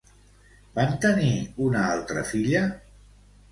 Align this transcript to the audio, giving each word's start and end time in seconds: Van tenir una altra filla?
Van 0.79 0.95
tenir 1.03 1.29
una 1.67 1.85
altra 1.91 2.27
filla? 2.33 2.65